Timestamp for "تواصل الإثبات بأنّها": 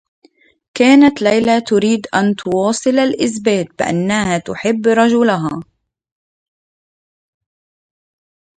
2.35-4.37